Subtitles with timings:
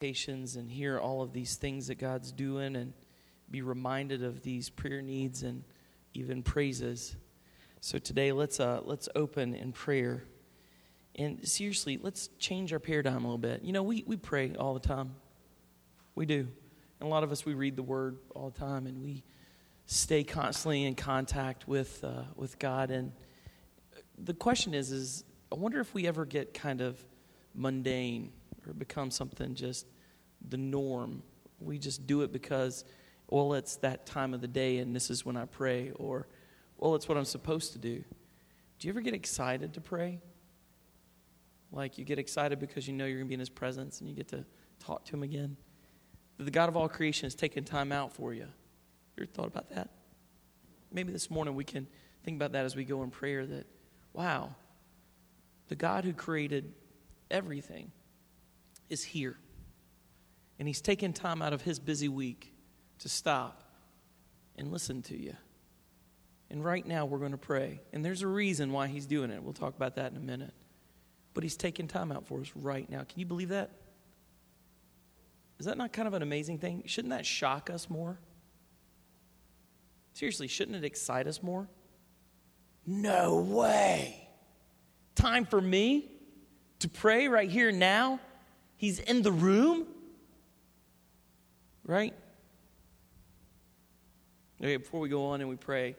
[0.00, 2.94] Patience and hear all of these things that God's doing and
[3.50, 5.62] be reminded of these prayer needs and
[6.14, 7.16] even praises.
[7.80, 10.24] So today let's uh, let's open in prayer.
[11.16, 13.62] And seriously, let's change our paradigm a little bit.
[13.62, 15.16] You know, we, we pray all the time.
[16.14, 16.48] We do.
[17.00, 19.22] And a lot of us we read the word all the time and we
[19.84, 23.12] stay constantly in contact with uh, with God and
[24.16, 26.98] the question is is I wonder if we ever get kind of
[27.54, 28.32] mundane
[28.66, 29.86] or become something just
[30.48, 31.22] the norm.
[31.60, 32.84] We just do it because,
[33.28, 36.26] well, it's that time of the day and this is when I pray, or,
[36.78, 38.02] well, it's what I'm supposed to do.
[38.78, 40.20] Do you ever get excited to pray?
[41.72, 44.08] Like you get excited because you know you're going to be in His presence and
[44.08, 44.44] you get to
[44.80, 45.56] talk to Him again?
[46.38, 48.46] The God of all creation has taken time out for you.
[49.16, 49.90] You ever thought about that?
[50.90, 51.86] Maybe this morning we can
[52.24, 53.66] think about that as we go in prayer that,
[54.14, 54.54] wow,
[55.68, 56.72] the God who created
[57.30, 57.92] everything
[58.88, 59.36] is here.
[60.60, 62.52] And he's taken time out of his busy week
[62.98, 63.64] to stop
[64.56, 65.34] and listen to you.
[66.50, 67.80] And right now we're going to pray.
[67.94, 69.42] And there's a reason why he's doing it.
[69.42, 70.52] We'll talk about that in a minute.
[71.32, 72.98] But he's taking time out for us right now.
[72.98, 73.70] Can you believe that?
[75.58, 76.82] Is that not kind of an amazing thing?
[76.84, 78.18] Shouldn't that shock us more?
[80.12, 81.70] Seriously, shouldn't it excite us more?
[82.86, 84.28] No way.
[85.14, 86.10] Time for me
[86.80, 88.20] to pray right here now?
[88.76, 89.86] He's in the room?
[91.84, 92.14] Right?
[94.60, 95.96] Okay, before we go on and we pray,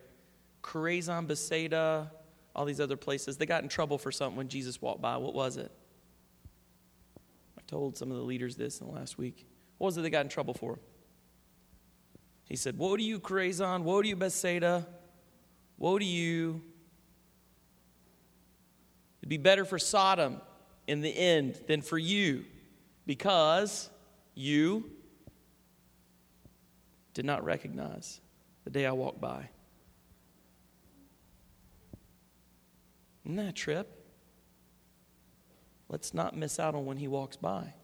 [0.62, 2.10] Chorazin, Bethsaida,
[2.54, 5.16] all these other places, they got in trouble for something when Jesus walked by.
[5.16, 5.72] What was it?
[7.58, 9.46] I told some of the leaders this in the last week.
[9.78, 10.78] What was it they got in trouble for?
[12.48, 13.82] He said, Woe to you, Chorazin!
[13.82, 14.86] Woe to you, Bethsaida!
[15.78, 16.62] Woe to you!
[19.20, 20.40] It'd be better for Sodom
[20.86, 22.44] in the end than for you
[23.06, 23.88] because
[24.34, 24.90] you
[27.14, 28.20] did not recognize
[28.64, 29.48] the day I walked by.
[33.24, 33.88] Isn't that a trip?
[35.88, 37.74] Let's not miss out on when he walks by.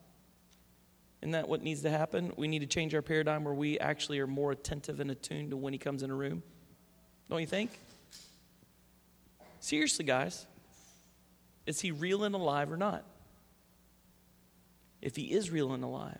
[1.22, 2.32] Isn't that what needs to happen?
[2.36, 5.56] We need to change our paradigm where we actually are more attentive and attuned to
[5.56, 6.42] when he comes in a room.
[7.28, 7.78] Don't you think?
[9.60, 10.46] Seriously, guys.
[11.66, 13.04] Is he real and alive or not?
[15.00, 16.18] if he is real and alive,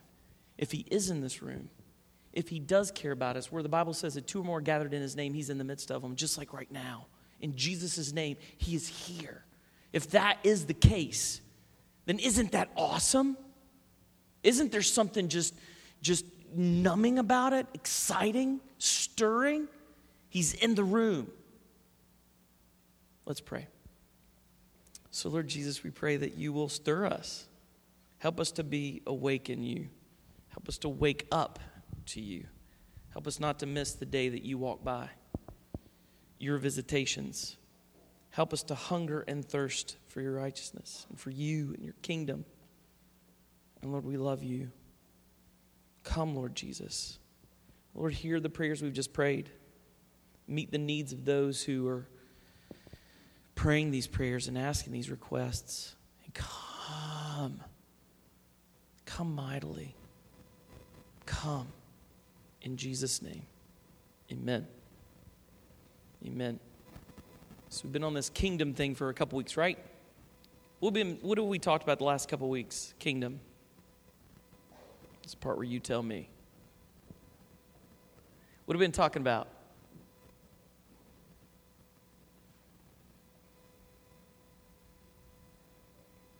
[0.57, 1.69] if he is in this room,
[2.39, 4.95] if he does care about us, where the Bible says that two or more gathered
[4.95, 7.07] in his name, he's in the midst of them, just like right now.
[7.41, 9.43] In Jesus' name, he is here.
[9.93, 11.41] If that is the case,
[12.07, 13.37] then isn't that awesome?
[14.45, 15.53] Isn't there something just,
[16.01, 19.67] just numbing about it, exciting, stirring?
[20.29, 21.33] He's in the room.
[23.27, 23.67] Let's pray.
[25.11, 27.49] So, Lord Jesus, we pray that you will stir us.
[28.19, 29.89] Help us to be awake in you.
[30.51, 31.59] Help us to wake up
[32.09, 32.45] to you.
[33.13, 35.09] Help us not to miss the day that you walk by,
[36.39, 37.57] your visitations.
[38.31, 42.45] Help us to hunger and thirst for your righteousness and for you and your kingdom.
[43.83, 44.71] And Lord, we love you.
[46.05, 47.19] Come, Lord Jesus.
[47.95, 49.51] Lord, hear the prayers we've just prayed.
[50.47, 52.07] Meet the needs of those who are
[53.55, 55.97] praying these prayers and asking these requests.
[56.25, 57.61] And come.
[59.05, 59.97] Come mightily.
[61.27, 61.69] Come
[62.63, 63.43] in Jesus' name.
[64.31, 64.67] Amen.
[66.27, 66.59] Amen.
[67.69, 69.79] So we've been on this kingdom thing for a couple weeks, right?
[70.81, 72.95] We've been, what have we talked about the last couple weeks?
[72.99, 73.41] Kingdom.
[75.23, 76.29] This part where you tell me.
[78.65, 79.49] What have we been talking about?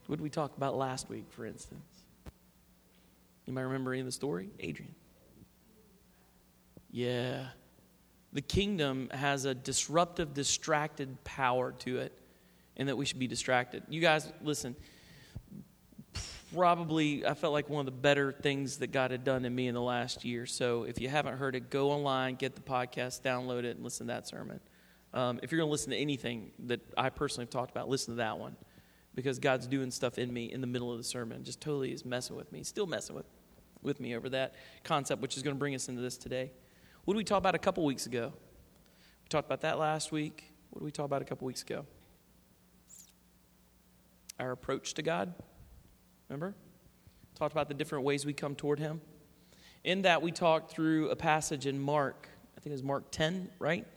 [0.07, 1.85] What did we talk about last week, for instance?
[3.45, 4.49] You might remember any of the story?
[4.59, 4.95] Adrian.
[6.91, 7.47] Yeah.
[8.33, 12.13] The kingdom has a disruptive, distracted power to it,
[12.77, 13.83] and that we should be distracted.
[13.89, 14.75] You guys, listen,
[16.53, 19.67] probably I felt like one of the better things that God had done in me
[19.67, 20.45] in the last year.
[20.45, 24.07] So if you haven't heard it, go online, get the podcast, download it, and listen
[24.07, 24.59] to that sermon.
[25.13, 28.13] Um, if you're going to listen to anything that I personally have talked about, listen
[28.13, 28.55] to that one
[29.15, 31.43] because God's doing stuff in me in the middle of the sermon.
[31.43, 33.25] Just totally is messing with me, still messing with
[33.81, 36.51] with me over that concept, which is going to bring us into this today.
[37.05, 38.33] What did we talk about a couple weeks ago?
[39.23, 40.51] We talked about that last week.
[40.69, 41.85] What did we talk about a couple weeks ago?
[44.39, 45.33] Our approach to God.
[46.27, 46.55] Remember?
[47.35, 49.01] Talked about the different ways we come toward Him.
[49.83, 52.29] In that, we talked through a passage in Mark.
[52.57, 53.87] I think it was Mark 10, right?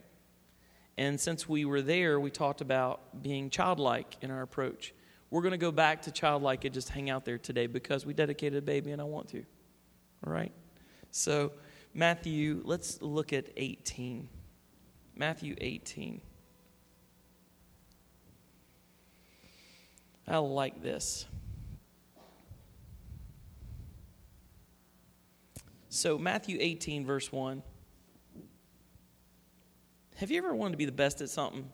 [0.97, 4.93] And since we were there, we talked about being childlike in our approach.
[5.29, 8.13] We're going to go back to childlike and just hang out there today because we
[8.13, 9.43] dedicated a baby and I want to.
[10.25, 10.51] All right?
[11.11, 11.51] So,
[11.93, 14.27] Matthew, let's look at 18.
[15.15, 16.21] Matthew 18.
[20.27, 21.25] I like this.
[25.89, 27.61] So, Matthew 18, verse 1.
[30.15, 31.69] Have you ever wanted to be the best at something?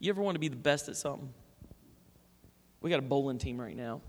[0.00, 1.32] You ever want to be the best at something?
[2.80, 4.00] We got a bowling team right now.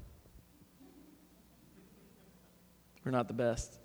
[3.09, 3.75] We're not the best.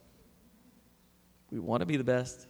[1.51, 2.47] We want to be the best.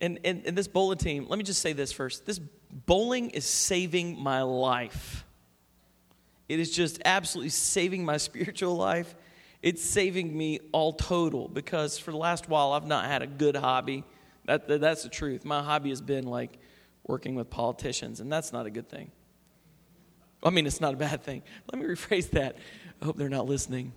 [0.00, 2.24] And, and, this bowling team, let me just say this first.
[2.24, 5.26] This bowling is saving my life.
[6.48, 9.14] It is just absolutely saving my spiritual life.
[9.60, 13.54] It's saving me all total because for the last while I've not had a good
[13.54, 14.04] hobby.
[14.46, 15.44] That, that, that's the truth.
[15.44, 16.58] My hobby has been like
[17.06, 19.10] working with politicians, and that's not a good thing.
[20.42, 21.42] I mean, it's not a bad thing.
[21.70, 22.56] Let me rephrase that.
[23.02, 23.92] I hope they're not listening.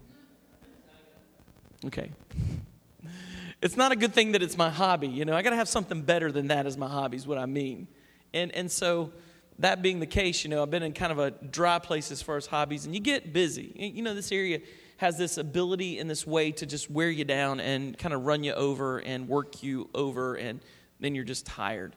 [1.86, 2.12] Okay.
[3.62, 5.08] It's not a good thing that it's my hobby.
[5.08, 7.38] You know, I got to have something better than that as my hobby, is what
[7.38, 7.88] I mean.
[8.34, 9.12] And, and so,
[9.60, 12.22] that being the case, you know, I've been in kind of a dry place as
[12.22, 13.72] far as hobbies, and you get busy.
[13.76, 14.60] You know, this area
[14.98, 18.44] has this ability in this way to just wear you down and kind of run
[18.44, 20.60] you over and work you over, and
[21.00, 21.96] then you're just tired.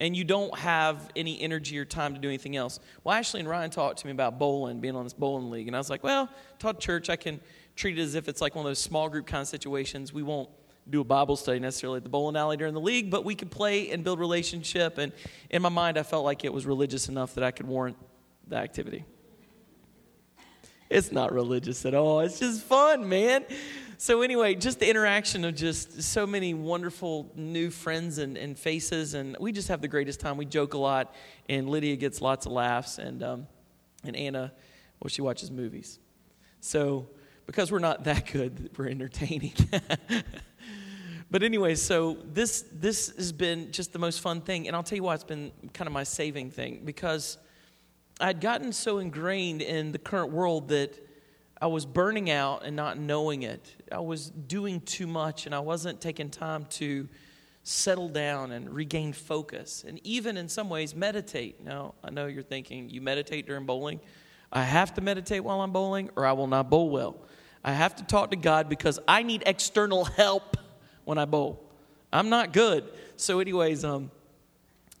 [0.00, 2.78] And you don't have any energy or time to do anything else.
[3.02, 5.66] Well, Ashley and Ryan talked to me about bowling, being on this bowling league.
[5.66, 6.28] And I was like, well,
[6.58, 7.40] taught church, I can
[7.78, 10.12] treat it as if it's like one of those small group kind of situations.
[10.12, 10.50] We won't
[10.90, 13.52] do a Bible study necessarily at the bowling alley during the league, but we could
[13.52, 14.98] play and build relationship.
[14.98, 15.12] And
[15.48, 17.96] in my mind, I felt like it was religious enough that I could warrant
[18.48, 19.04] the activity.
[20.90, 22.18] It's not religious at all.
[22.20, 23.44] It's just fun, man.
[23.96, 29.14] So, anyway, just the interaction of just so many wonderful new friends and, and faces,
[29.14, 30.36] and we just have the greatest time.
[30.36, 31.14] We joke a lot,
[31.48, 33.46] and Lydia gets lots of laughs, and, um,
[34.04, 34.52] and Anna,
[35.00, 35.98] well, she watches movies.
[36.60, 37.08] So,
[37.48, 39.54] because we're not that good, we're entertaining.
[41.30, 44.96] but anyway, so this this has been just the most fun thing, and I'll tell
[44.96, 47.38] you why it's been kind of my saving thing because
[48.20, 50.92] I'd gotten so ingrained in the current world that
[51.58, 53.74] I was burning out and not knowing it.
[53.90, 57.08] I was doing too much and I wasn't taking time to
[57.62, 61.64] settle down and regain focus and even in some ways meditate.
[61.64, 64.00] Now, I know you're thinking, you meditate during bowling?
[64.52, 67.16] I have to meditate while I'm bowling or I will not bowl well.
[67.64, 70.56] I have to talk to God because I need external help
[71.04, 71.62] when I bowl.
[72.12, 72.84] I'm not good.
[73.16, 74.10] So, anyways, um,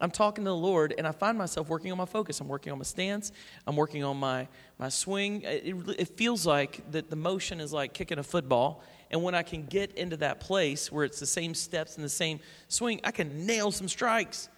[0.00, 2.40] I'm talking to the Lord and I find myself working on my focus.
[2.40, 3.32] I'm working on my stance.
[3.66, 4.46] I'm working on my,
[4.78, 5.42] my swing.
[5.42, 8.82] It, it, feels like that the motion is like kicking a football.
[9.10, 12.10] And when I can get into that place where it's the same steps and the
[12.10, 12.38] same
[12.68, 14.48] swing, I can nail some strikes.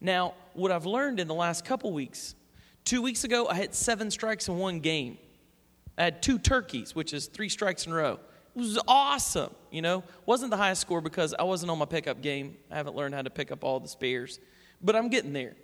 [0.00, 2.34] Now, what I've learned in the last couple weeks,
[2.84, 5.18] two weeks ago, I had seven strikes in one game.
[5.98, 8.20] I had two turkeys, which is three strikes in a row.
[8.56, 10.04] It was awesome, you know.
[10.24, 12.56] Wasn't the highest score because I wasn't on my pickup game.
[12.70, 14.40] I haven't learned how to pick up all the spares
[14.82, 15.54] but I'm getting there.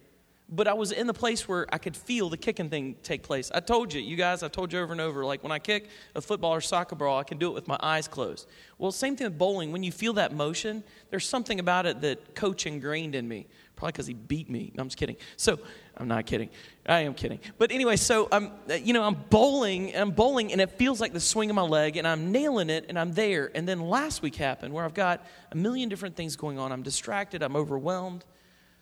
[0.46, 3.50] But I was in the place where I could feel the kicking thing take place.
[3.54, 5.88] I told you, you guys, I've told you over and over, like when I kick
[6.14, 8.46] a football or soccer ball, I can do it with my eyes closed.
[8.76, 9.72] Well, same thing with bowling.
[9.72, 13.46] When you feel that motion, there's something about it that coach ingrained in me.
[13.76, 14.72] Probably because he beat me.
[14.74, 15.16] No, I'm just kidding.
[15.36, 15.58] So,
[15.96, 16.50] I'm not kidding.
[16.86, 17.40] I am kidding.
[17.58, 18.50] But anyway, so I'm,
[18.82, 21.96] you know, I'm bowling, I'm bowling, and it feels like the swing of my leg,
[21.96, 23.50] and I'm nailing it, and I'm there.
[23.54, 26.72] And then last week happened where I've got a million different things going on.
[26.72, 28.24] I'm distracted, I'm overwhelmed.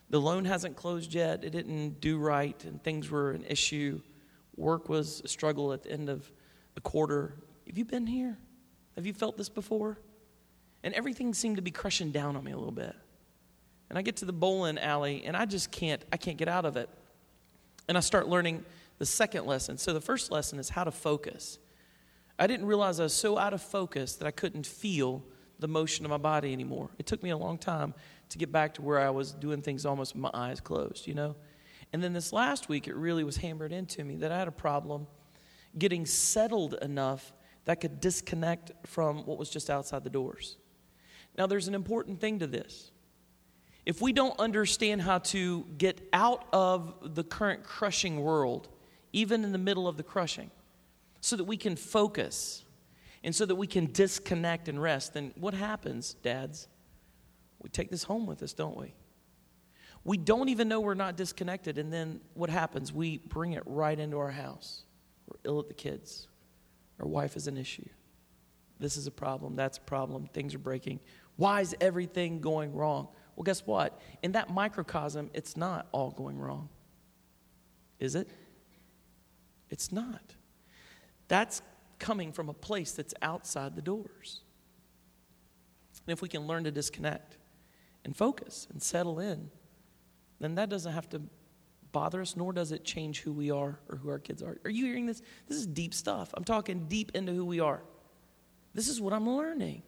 [0.09, 1.43] The loan hasn't closed yet.
[1.43, 4.01] It didn't do right, and things were an issue.
[4.55, 6.31] Work was a struggle at the end of
[6.75, 7.35] the quarter.
[7.67, 8.37] Have you been here?
[8.95, 9.97] Have you felt this before?
[10.83, 12.95] And everything seemed to be crushing down on me a little bit.
[13.89, 16.65] And I get to the bowling alley, and I just can't, I can't get out
[16.65, 16.89] of it.
[17.87, 18.65] And I start learning
[18.97, 19.77] the second lesson.
[19.77, 21.59] So the first lesson is how to focus.
[22.39, 25.23] I didn't realize I was so out of focus that I couldn't feel
[25.59, 26.89] the motion of my body anymore.
[26.97, 27.93] It took me a long time
[28.29, 31.13] to get back to where I was doing things almost with my eyes closed, you
[31.13, 31.35] know?
[31.91, 34.51] And then this last week, it really was hammered into me that I had a
[34.51, 35.05] problem
[35.77, 37.33] getting settled enough
[37.65, 40.57] that I could disconnect from what was just outside the doors.
[41.37, 42.91] Now, there's an important thing to this.
[43.85, 48.69] If we don't understand how to get out of the current crushing world,
[49.11, 50.51] even in the middle of the crushing,
[51.19, 52.63] so that we can focus
[53.23, 56.67] and so that we can disconnect and rest, then what happens, dads?
[57.61, 58.93] We take this home with us, don't we?
[60.05, 62.91] We don't even know we're not disconnected, and then what happens?
[62.91, 64.83] We bring it right into our house.
[65.27, 66.27] We're ill at the kids.
[66.99, 67.87] Our wife is an issue.
[68.79, 69.55] This is a problem.
[69.55, 70.27] That's a problem.
[70.33, 70.99] Things are breaking.
[71.37, 73.07] Why is everything going wrong?
[73.35, 73.99] Well, guess what?
[74.21, 76.69] In that microcosm, it's not all going wrong.
[77.99, 78.29] Is it?
[79.69, 80.35] It's not.
[81.27, 81.61] That's
[81.99, 84.41] coming from a place that's outside the doors.
[86.05, 87.37] And if we can learn to disconnect
[88.03, 89.49] and focus and settle in,
[90.39, 91.21] then that doesn't have to
[91.93, 94.57] bother us, nor does it change who we are or who our kids are.
[94.65, 95.21] Are you hearing this?
[95.47, 96.31] This is deep stuff.
[96.33, 97.81] I'm talking deep into who we are.
[98.73, 99.83] This is what I'm learning.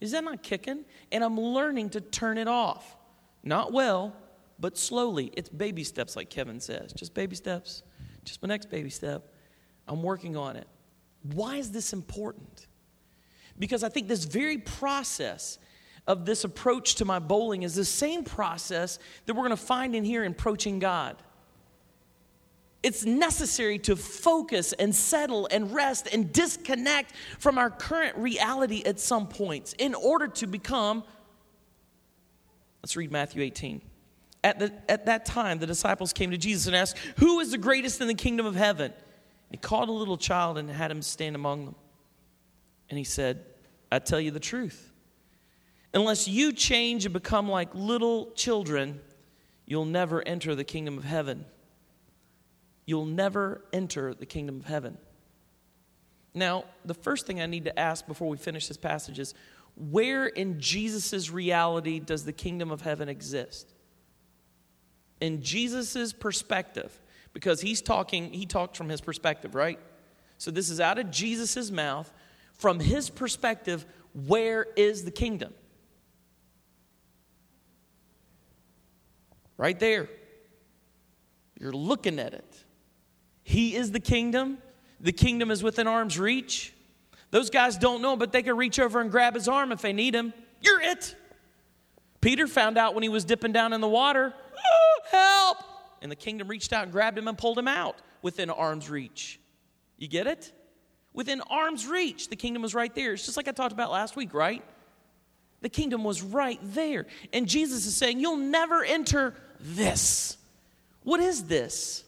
[0.00, 0.84] Is that not kicking?
[1.12, 2.96] And I'm learning to turn it off.
[3.42, 4.14] Not well,
[4.58, 5.30] but slowly.
[5.36, 6.92] It's baby steps, like Kevin says.
[6.92, 7.82] Just baby steps.
[8.24, 9.32] Just my next baby step.
[9.88, 10.68] I'm working on it.
[11.22, 12.66] Why is this important?
[13.58, 15.58] Because I think this very process
[16.06, 19.94] of this approach to my bowling is the same process that we're going to find
[19.94, 21.16] in here in approaching God.
[22.82, 28.98] It's necessary to focus and settle and rest and disconnect from our current reality at
[28.98, 31.04] some points in order to become.
[32.82, 33.82] Let's read Matthew 18.
[34.42, 37.58] At, the, at that time, the disciples came to Jesus and asked, Who is the
[37.58, 38.92] greatest in the kingdom of heaven?
[39.50, 41.74] He called a little child and had him stand among them.
[42.88, 43.44] And he said,
[43.92, 44.90] I tell you the truth.
[45.92, 49.00] Unless you change and become like little children,
[49.66, 51.44] you'll never enter the kingdom of heaven.
[52.90, 54.98] You'll never enter the kingdom of heaven.
[56.34, 59.32] Now, the first thing I need to ask before we finish this passage is
[59.76, 63.72] where in Jesus' reality does the kingdom of heaven exist?
[65.20, 67.00] In Jesus' perspective,
[67.32, 69.78] because he's talking, he talked from his perspective, right?
[70.38, 72.12] So this is out of Jesus' mouth.
[72.54, 73.86] From his perspective,
[74.26, 75.54] where is the kingdom?
[79.56, 80.08] Right there.
[81.60, 82.49] You're looking at it.
[83.50, 84.58] He is the kingdom.
[85.00, 86.72] The kingdom is within arm's reach.
[87.32, 89.92] Those guys don't know, but they can reach over and grab his arm if they
[89.92, 90.32] need him.
[90.60, 91.16] You're it.
[92.20, 95.56] Peter found out when he was dipping down in the water, oh, help!
[96.00, 99.40] And the kingdom reached out and grabbed him and pulled him out within arm's reach.
[99.98, 100.52] You get it?
[101.12, 103.14] Within arm's reach, the kingdom was right there.
[103.14, 104.62] It's just like I talked about last week, right?
[105.60, 107.06] The kingdom was right there.
[107.32, 110.36] And Jesus is saying, You'll never enter this.
[111.02, 112.04] What is this?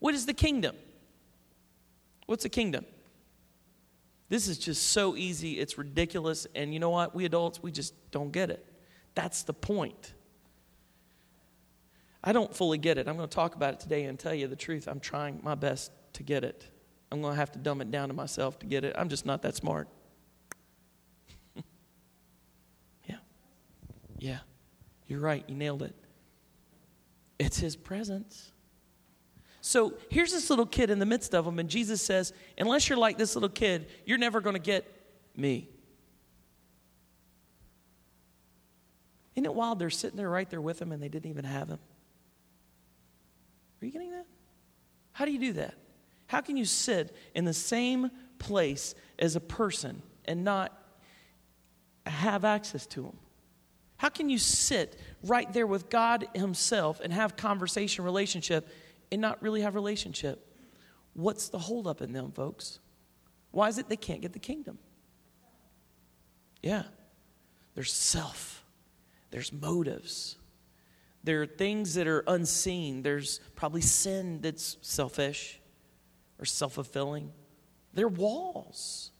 [0.00, 0.74] What is the kingdom?
[2.26, 2.84] What's a kingdom?
[4.28, 6.46] This is just so easy, it's ridiculous.
[6.54, 7.14] And you know what?
[7.14, 8.64] We adults, we just don't get it.
[9.14, 10.14] That's the point.
[12.22, 13.08] I don't fully get it.
[13.08, 14.86] I'm going to talk about it today and tell you the truth.
[14.86, 16.64] I'm trying my best to get it.
[17.10, 18.94] I'm going to have to dumb it down to myself to get it.
[18.96, 19.88] I'm just not that smart.
[23.08, 23.16] yeah.
[24.18, 24.38] Yeah.
[25.08, 25.42] You're right.
[25.48, 25.94] You nailed it.
[27.38, 28.52] It's His presence.
[29.60, 32.98] So here's this little kid in the midst of them, and Jesus says, Unless you're
[32.98, 34.90] like this little kid, you're never going to get
[35.36, 35.68] me.
[39.34, 39.78] Isn't it wild?
[39.78, 41.78] They're sitting there right there with him, and they didn't even have him.
[43.80, 44.26] Are you getting that?
[45.12, 45.74] How do you do that?
[46.26, 50.72] How can you sit in the same place as a person and not
[52.06, 53.16] have access to him?
[54.00, 58.66] How can you sit right there with God Himself and have conversation, relationship,
[59.10, 60.46] and not really have relationship?
[61.14, 62.78] What's the holdup in them, folks?
[63.50, 64.78] Why is it they can't get the kingdom?
[66.62, 66.84] Yeah,
[67.74, 68.64] there's self,
[69.30, 70.36] there's motives,
[71.22, 73.02] there are things that are unseen.
[73.02, 75.60] There's probably sin that's selfish
[76.38, 77.32] or self fulfilling.
[77.92, 79.10] They're walls.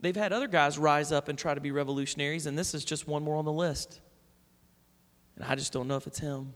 [0.00, 3.08] They've had other guys rise up and try to be revolutionaries, and this is just
[3.08, 4.00] one more on the list.
[5.36, 6.54] And I just don't know if it's him.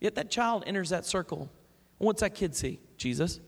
[0.00, 1.50] Yet that child enters that circle.
[1.98, 2.80] What's that kid see?
[2.96, 3.40] Jesus.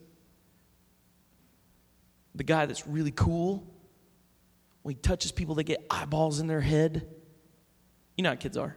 [2.35, 3.67] The guy that's really cool.
[4.83, 7.07] When he touches people, they get eyeballs in their head.
[8.17, 8.77] You know how kids are.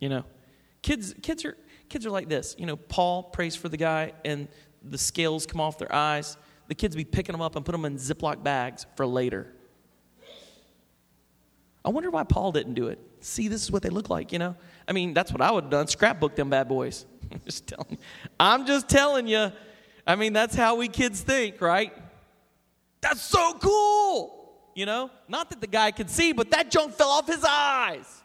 [0.00, 0.24] You know,
[0.82, 1.56] kids, kids are
[1.88, 2.54] kids are like this.
[2.58, 4.48] You know, Paul prays for the guy, and
[4.82, 6.36] the scales come off their eyes.
[6.68, 9.52] The kids be picking them up and put them in Ziploc bags for later.
[11.84, 12.98] I wonder why Paul didn't do it.
[13.20, 14.54] See, this is what they look like, you know?
[14.88, 15.86] I mean, that's what I would have done.
[15.86, 17.04] Scrapbook them bad boys.
[17.32, 17.98] I'm just telling you.
[18.40, 19.52] I'm just telling you.
[20.06, 21.92] I mean, that's how we kids think, right?
[23.02, 24.34] That's so cool.
[24.74, 25.10] You know?
[25.28, 28.22] Not that the guy could see, but that junk fell off his eyes.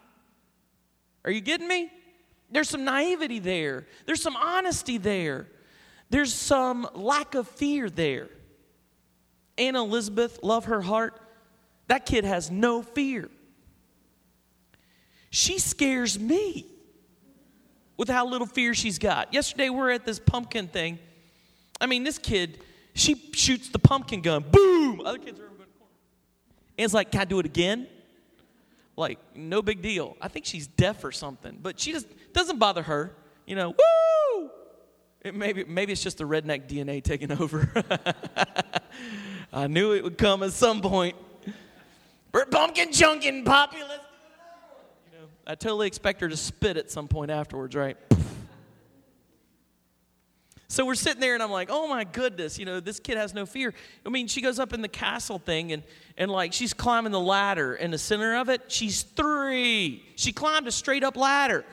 [1.26, 1.92] Are you getting me?
[2.50, 5.48] There's some naivety there, there's some honesty there,
[6.12, 8.30] there's some lack of fear there.
[9.58, 11.20] Anna Elizabeth, love her heart.
[11.88, 13.30] That kid has no fear.
[15.36, 16.68] She scares me
[17.98, 19.34] with how little fear she's got.
[19.34, 21.00] Yesterday, we are at this pumpkin thing.
[21.82, 22.60] I mean, this kid,
[22.94, 25.02] she shoots the pumpkin gun, boom!
[25.04, 25.92] Other kids are in the corner.
[26.78, 27.88] And it's like, can I do it again?
[28.96, 30.16] Like, no big deal.
[30.22, 33.16] I think she's deaf or something, but she just doesn't bother her.
[33.48, 34.52] You know, woo!
[35.22, 37.72] It maybe, maybe it's just the redneck DNA taking over.
[39.52, 41.16] I knew it would come at some point.
[42.32, 43.78] We're pumpkin chunking, Poppy.
[43.80, 44.02] Let's do it.
[45.12, 47.98] You know, I totally expect her to spit at some point afterwards, right?
[50.70, 53.34] So we're sitting there, and I'm like, oh my goodness, you know, this kid has
[53.34, 53.74] no fear.
[54.06, 55.84] I mean, she goes up in the castle thing, and,
[56.18, 58.72] and like she's climbing the ladder in the center of it.
[58.72, 60.04] She's three.
[60.16, 61.64] She climbed a straight up ladder.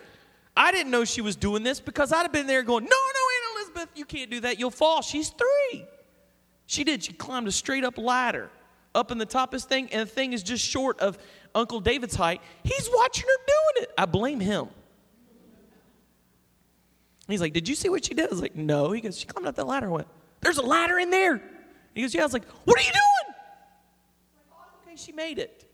[0.56, 2.94] I didn't know she was doing this because I'd have been there going, no, no,
[2.96, 4.58] Anna Elizabeth, you can't do that.
[4.58, 5.00] You'll fall.
[5.00, 5.86] She's three.
[6.66, 7.04] She did.
[7.04, 8.50] She climbed a straight up ladder
[8.94, 11.16] up in the top of this thing, and the thing is just short of
[11.54, 12.40] Uncle David's height.
[12.62, 13.90] He's watching her doing it.
[13.96, 14.68] I blame him.
[17.28, 18.26] He's like, Did you see what she did?
[18.26, 18.92] I was like, No.
[18.92, 19.86] He goes, She climbed up that ladder.
[19.86, 20.08] I went,
[20.40, 21.40] There's a ladder in there.
[21.94, 22.22] He goes, Yeah.
[22.22, 23.34] I was like, What are you doing?
[24.86, 25.66] okay, she made it.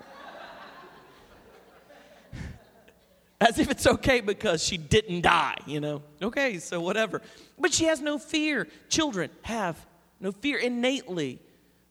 [3.40, 6.02] As if it's okay because she didn't die, you know?
[6.20, 7.22] Okay, so whatever.
[7.58, 8.66] But she has no fear.
[8.88, 9.84] Children have
[10.20, 11.40] no fear innately.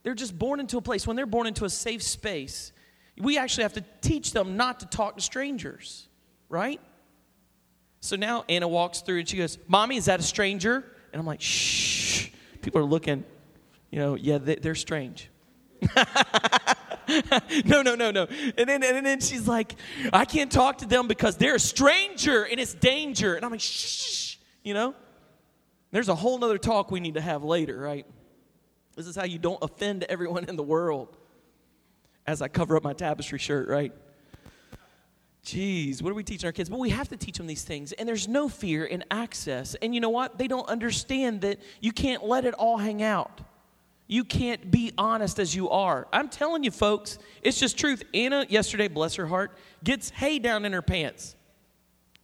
[0.03, 1.07] They're just born into a place.
[1.07, 2.71] When they're born into a safe space,
[3.19, 6.07] we actually have to teach them not to talk to strangers,
[6.49, 6.79] right?
[7.99, 10.85] So now Anna walks through and she goes, Mommy, is that a stranger?
[11.11, 12.29] And I'm like, Shh.
[12.61, 13.23] People are looking,
[13.91, 15.29] you know, yeah, they, are strange.
[17.65, 18.27] no, no, no, no.
[18.57, 19.75] And then, and then she's like,
[20.11, 23.35] I can't talk to them because they're a stranger and it's danger.
[23.35, 24.95] And I'm like, shh, you know?
[25.91, 28.05] There's a whole nother talk we need to have later, right?
[28.97, 31.16] This is how you don't offend everyone in the world
[32.27, 33.93] as I cover up my tapestry shirt, right?
[35.45, 36.69] Jeez, what are we teaching our kids?
[36.69, 37.93] But we have to teach them these things.
[37.93, 39.75] And there's no fear in access.
[39.75, 40.37] And you know what?
[40.37, 43.39] They don't understand that you can't let it all hang out.
[44.07, 46.07] You can't be honest as you are.
[46.11, 48.03] I'm telling you, folks, it's just truth.
[48.13, 51.35] Anna, yesterday, bless her heart, gets hay down in her pants.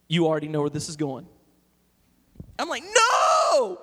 [0.06, 1.26] You already know where this is going.
[2.58, 3.80] I'm like, no!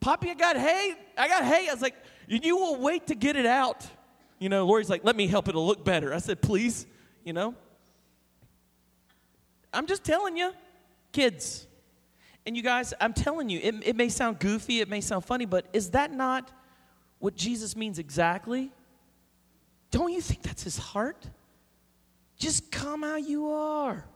[0.00, 0.94] Poppy, I got hay.
[1.16, 1.68] I got hay.
[1.68, 1.94] I was like,
[2.28, 3.86] you will wait to get it out.
[4.40, 6.12] You know, Lori's like, let me help it to look better.
[6.12, 6.86] I said, please,
[7.24, 7.54] you know.
[9.72, 10.52] I'm just telling you,
[11.12, 11.66] kids.
[12.46, 15.44] And you guys, I'm telling you, it, it may sound goofy, it may sound funny,
[15.44, 16.50] but is that not
[17.18, 18.72] what Jesus means exactly?
[19.90, 21.28] Don't you think that's his heart?
[22.38, 24.06] Just come how you are.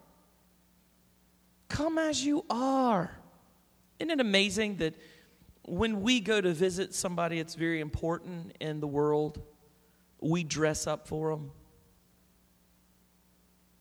[1.68, 3.10] Come as you are.
[3.98, 4.94] Isn't it amazing that
[5.66, 9.42] when we go to visit somebody that's very important in the world,
[10.30, 11.50] we dress up for them?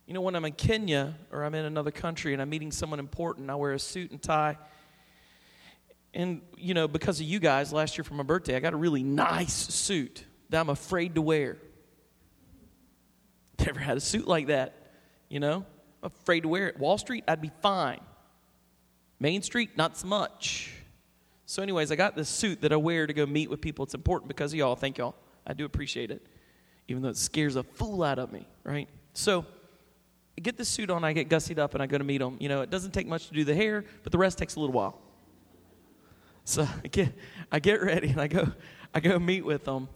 [0.06, 3.00] You know, when I'm in Kenya or I'm in another country and I'm meeting someone
[3.00, 4.58] important, I wear a suit and tie.
[6.14, 8.78] And, you know, because of you guys, last year for my birthday, I got a
[8.78, 11.58] really nice suit that I'm afraid to wear.
[13.66, 14.76] Never had a suit like that,
[15.30, 15.66] you know?
[16.04, 16.78] I'm afraid to wear it.
[16.78, 18.02] Wall Street, I'd be fine.
[19.20, 20.74] Main Street, not so much.
[21.46, 23.84] So, anyways, I got this suit that I wear to go meet with people.
[23.84, 24.76] It's important because of y'all.
[24.76, 25.16] Thank y'all.
[25.48, 26.26] I do appreciate it,
[26.88, 28.90] even though it scares a fool out of me, right?
[29.14, 29.46] So,
[30.38, 32.38] I get the suit on, I get gussied up, and I go to meet him.
[32.40, 34.60] You know, it doesn't take much to do the hair, but the rest takes a
[34.60, 35.00] little while.
[36.46, 37.14] So I get,
[37.52, 38.52] I get ready and I go,
[38.94, 39.90] I go meet with them.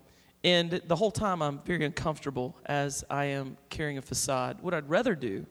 [0.43, 4.60] And the whole time I'm very uncomfortable as I am carrying a facade.
[4.62, 5.45] What I'd rather do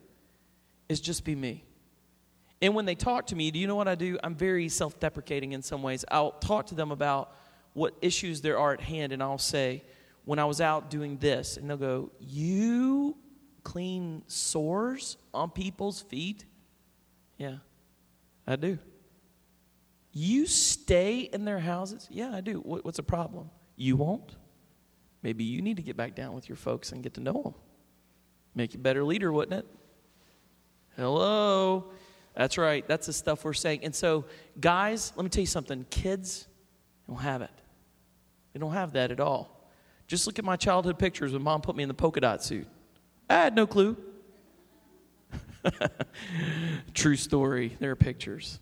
[0.89, 1.65] is just be me.
[2.63, 4.19] And when they talk to me, do you know what I do?
[4.23, 6.05] I'm very self deprecating in some ways.
[6.11, 7.35] I'll talk to them about
[7.75, 9.83] what issues there are at hand, and I'll say,
[10.27, 13.17] when I was out doing this, and they'll go, You
[13.63, 16.45] clean sores on people's feet?
[17.39, 17.57] Yeah,
[18.47, 18.79] I do.
[20.13, 22.07] You stay in their houses?
[22.11, 22.61] Yeah, I do.
[22.61, 23.51] What's the problem?
[23.77, 24.37] You won't?
[25.23, 27.55] Maybe you need to get back down with your folks and get to know them.
[28.55, 29.67] Make you a better leader, wouldn't it?
[30.97, 31.93] Hello.
[32.35, 32.87] That's right.
[32.87, 33.81] That's the stuff we're saying.
[33.83, 34.25] And so,
[34.59, 35.85] guys, let me tell you something.
[35.91, 36.49] Kids
[37.07, 37.51] don't have it.
[38.53, 39.56] They don't have that at all.
[40.07, 42.67] Just look at my childhood pictures when mom put me in the polka dot suit.
[43.29, 43.97] I had no clue.
[46.95, 47.77] True story.
[47.81, 48.61] There are pictures.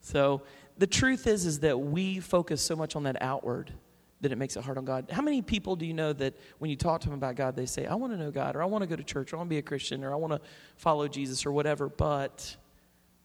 [0.00, 0.42] So
[0.78, 3.72] the truth is, is that we focus so much on that outward
[4.20, 5.10] that it makes it hard on God.
[5.10, 7.66] How many people do you know that when you talk to them about God, they
[7.66, 9.38] say, I want to know God, or I want to go to church, or I
[9.38, 10.40] want to be a Christian, or I want to
[10.76, 12.56] follow Jesus, or whatever, but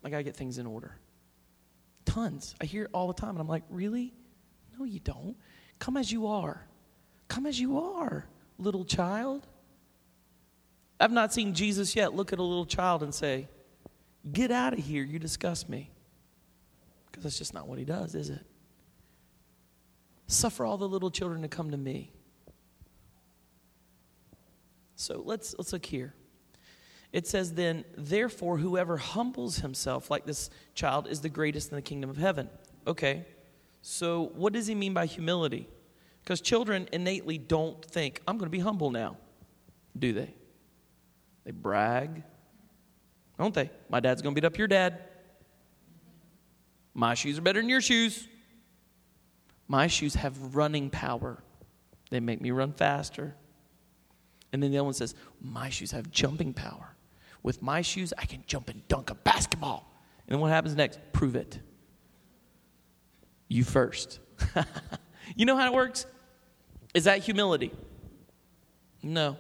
[0.04, 0.96] I got to get things in order?
[2.06, 2.56] Tons.
[2.60, 4.14] I hear it all the time, and I'm like, really?
[4.78, 5.38] No, you don't.
[5.80, 6.66] Come as you are.
[7.32, 8.26] Come as you are,
[8.60, 9.48] little child.
[11.00, 13.48] I've not seen Jesus yet look at a little child and say,
[14.34, 15.92] Get out of here, you disgust me.
[17.06, 18.46] Because that's just not what he does, is it?
[20.28, 22.12] Suffer all the little children to come to me.
[24.98, 26.14] So let's, let's look here.
[27.14, 31.82] It says, then, therefore, whoever humbles himself like this child is the greatest in the
[31.82, 32.50] kingdom of heaven.
[32.86, 33.26] Okay,
[33.82, 35.70] so what does he mean by humility?
[36.24, 39.18] Because children innately don't think, I'm going to be humble now,
[39.98, 40.34] do they?
[41.44, 42.24] They brag,
[43.38, 43.72] don't they?
[43.90, 45.02] My dad's going to beat up your dad.
[46.94, 48.28] My shoes are better than your shoes.
[49.68, 51.42] My shoes have running power,
[52.10, 53.36] they make me run faster.
[54.52, 56.96] And then the other one says, My shoes have jumping power.
[57.42, 59.90] With my shoes, I can jump and dunk a basketball.
[60.28, 61.00] And then what happens next?
[61.14, 61.60] Prove it.
[63.48, 64.20] You first.
[65.36, 66.06] you know how it works?
[66.94, 67.72] Is that humility?
[69.02, 69.38] No.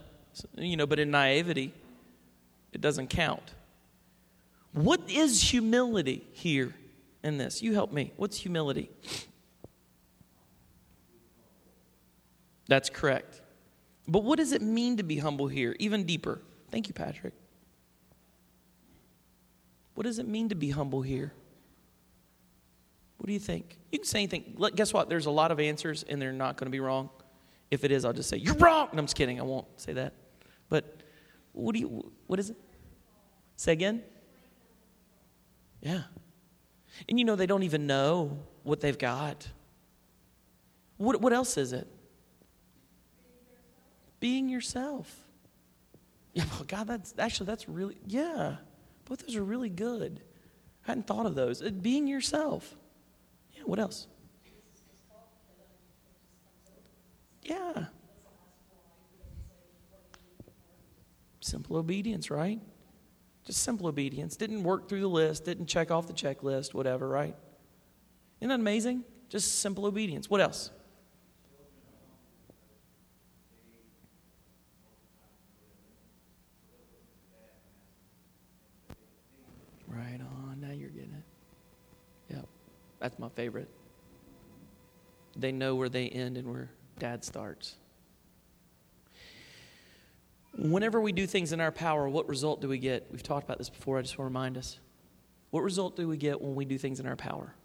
[0.57, 1.73] You know, but in naivety,
[2.71, 3.53] it doesn't count.
[4.73, 6.73] What is humility here
[7.23, 7.61] in this?
[7.61, 8.13] You help me.
[8.15, 8.89] What's humility?
[12.67, 13.41] That's correct.
[14.07, 15.75] But what does it mean to be humble here?
[15.79, 16.39] Even deeper.
[16.71, 17.33] Thank you, Patrick.
[19.93, 21.33] What does it mean to be humble here?
[23.21, 23.77] What do you think?
[23.91, 24.57] You can say anything.
[24.73, 25.07] Guess what?
[25.07, 27.11] There's a lot of answers, and they're not going to be wrong.
[27.69, 28.87] If it is, I'll just say, You're wrong.
[28.89, 29.39] And I'm just kidding.
[29.39, 30.15] I won't say that.
[30.69, 31.03] But
[31.51, 32.57] what do you, what is it?
[33.57, 34.01] Say again?
[35.81, 36.01] Yeah.
[37.07, 39.47] And you know, they don't even know what they've got.
[40.97, 41.87] What, what else is it?
[44.19, 45.15] Being yourself.
[46.33, 48.55] Yeah, well, God, that's actually, that's really, yeah.
[49.05, 50.23] Both those are really good.
[50.85, 51.61] I hadn't thought of those.
[51.61, 52.77] Uh, being yourself.
[53.61, 54.07] Yeah, what else?
[57.43, 57.85] Yeah.
[61.41, 62.59] Simple obedience, right?
[63.45, 64.35] Just simple obedience.
[64.35, 67.35] Didn't work through the list, didn't check off the checklist, whatever, right?
[68.39, 69.03] Isn't that amazing?
[69.29, 70.29] Just simple obedience.
[70.29, 70.71] What else?
[79.87, 80.61] Right on.
[80.61, 82.35] Now you're getting it.
[82.35, 82.47] Yep.
[83.01, 83.67] That's my favorite.
[85.35, 87.75] They know where they end and where dad starts.
[90.57, 93.07] Whenever we do things in our power, what result do we get?
[93.11, 93.97] We've talked about this before.
[93.97, 94.79] I just want to remind us.
[95.49, 97.55] What result do we get when we do things in our power?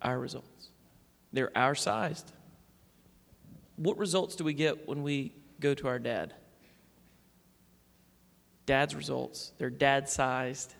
[0.00, 0.70] Our results.
[1.32, 2.32] They're our sized.
[3.76, 6.34] What results do we get when we go to our dad?
[8.64, 9.52] Dad's results.
[9.58, 10.74] They're dad sized.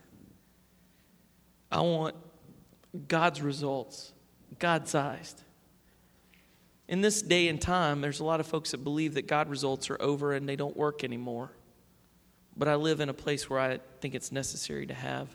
[1.70, 2.14] I want
[3.08, 4.12] God's results,
[4.58, 5.42] God sized.
[6.88, 9.88] In this day and time, there's a lot of folks that believe that God results
[9.88, 11.52] are over and they don't work anymore.
[12.56, 15.34] But I live in a place where I think it's necessary to have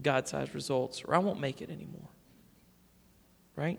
[0.00, 2.08] God sized results, or I won't make it anymore.
[3.54, 3.78] Right?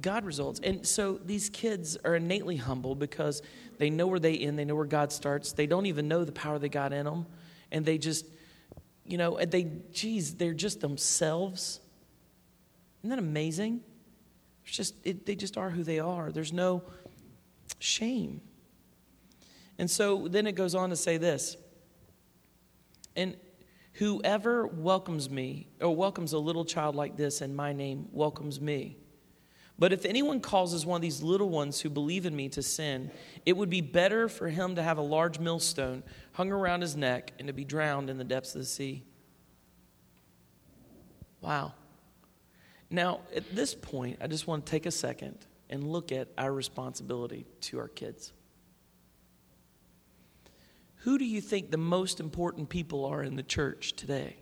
[0.00, 0.60] God results.
[0.60, 3.42] And so these kids are innately humble because
[3.78, 5.52] they know where they end, they know where God starts.
[5.52, 7.26] They don't even know the power they got in them.
[7.70, 8.26] And they just
[9.10, 11.80] you know, they, geez, they're just themselves.
[13.00, 13.80] Isn't that amazing?
[14.64, 16.30] It's just, it, they just are who they are.
[16.30, 16.82] There's no
[17.78, 18.40] shame.
[19.78, 21.56] And so then it goes on to say this.
[23.16, 23.36] And
[23.94, 28.96] whoever welcomes me, or welcomes a little child like this in my name, welcomes me.
[29.80, 33.10] But if anyone causes one of these little ones who believe in me to sin,
[33.46, 37.32] it would be better for him to have a large millstone hung around his neck
[37.38, 39.02] and to be drowned in the depths of the sea.
[41.40, 41.72] Wow.
[42.90, 45.38] Now, at this point, I just want to take a second
[45.70, 48.34] and look at our responsibility to our kids.
[50.96, 54.36] Who do you think the most important people are in the church today?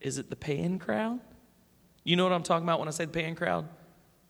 [0.00, 1.20] Is it the paying crowd?
[2.04, 3.68] You know what I'm talking about when I say the paying crowd?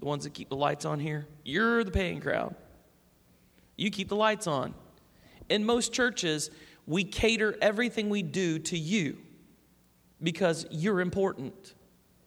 [0.00, 1.26] The ones that keep the lights on here?
[1.44, 2.56] You're the paying crowd.
[3.76, 4.74] You keep the lights on.
[5.48, 6.50] In most churches,
[6.86, 9.18] we cater everything we do to you
[10.22, 11.74] because you're important.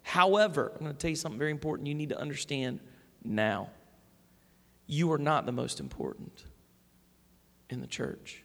[0.04, 2.80] However, I'm going to tell you something very important you need to understand
[3.24, 3.70] now.
[4.86, 6.46] You are not the most important
[7.70, 8.44] in the church,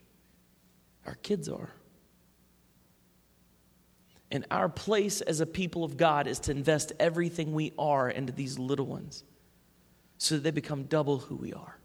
[1.05, 1.71] our kids are.
[4.31, 8.33] And our place as a people of God is to invest everything we are into
[8.33, 9.25] these little ones
[10.19, 11.79] so that they become double who we are.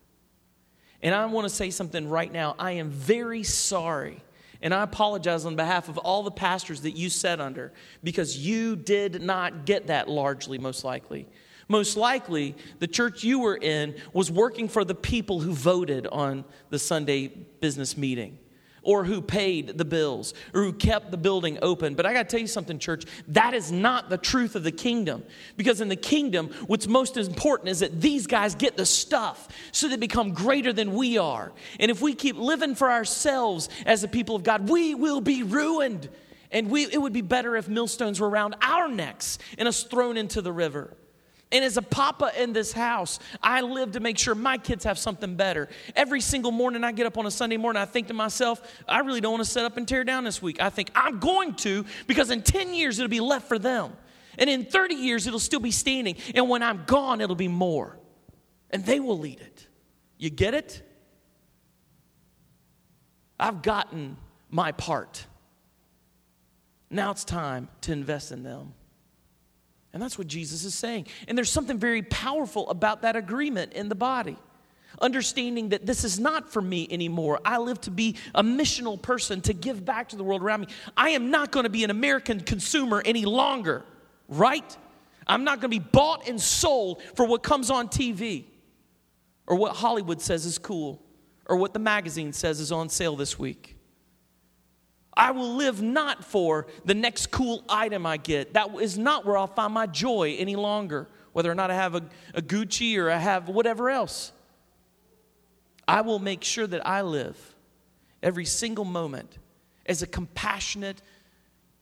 [1.01, 2.55] And I want to say something right now.
[2.59, 4.21] I am very sorry
[4.63, 8.77] and I apologize on behalf of all the pastors that you sat under because you
[8.77, 11.27] did not get that largely, most likely.
[11.67, 16.45] Most likely, the church you were in was working for the people who voted on
[16.69, 18.37] the Sunday business meeting.
[18.83, 21.95] Or who paid the bills or who kept the building open.
[21.95, 24.71] But I got to tell you something, church, that is not the truth of the
[24.71, 25.23] kingdom.
[25.57, 29.87] Because in the kingdom, what's most important is that these guys get the stuff so
[29.87, 31.51] they become greater than we are.
[31.79, 35.43] And if we keep living for ourselves as the people of God, we will be
[35.43, 36.09] ruined.
[36.51, 40.17] And we, it would be better if millstones were around our necks and us thrown
[40.17, 40.95] into the river.
[41.53, 44.97] And as a papa in this house, I live to make sure my kids have
[44.97, 45.69] something better.
[45.95, 48.99] Every single morning I get up on a Sunday morning, I think to myself, I
[49.01, 50.59] really don't want to set up and tear down this week.
[50.59, 53.93] I think I'm going to because in 10 years it'll be left for them.
[54.39, 56.15] And in 30 years it'll still be standing.
[56.33, 57.99] And when I'm gone, it'll be more.
[58.71, 59.67] And they will lead it.
[60.17, 60.81] You get it?
[63.39, 64.17] I've gotten
[64.49, 65.27] my part.
[66.89, 68.73] Now it's time to invest in them.
[69.93, 71.07] And that's what Jesus is saying.
[71.27, 74.37] And there's something very powerful about that agreement in the body.
[74.99, 77.39] Understanding that this is not for me anymore.
[77.45, 80.67] I live to be a missional person to give back to the world around me.
[80.97, 83.85] I am not going to be an American consumer any longer,
[84.27, 84.77] right?
[85.25, 88.45] I'm not going to be bought and sold for what comes on TV
[89.47, 91.01] or what Hollywood says is cool
[91.45, 93.72] or what the magazine says is on sale this week.
[95.15, 98.53] I will live not for the next cool item I get.
[98.53, 101.95] That is not where I'll find my joy any longer, whether or not I have
[101.95, 104.31] a, a Gucci or I have whatever else.
[105.87, 107.37] I will make sure that I live
[108.21, 109.37] every single moment
[109.85, 111.01] as a compassionate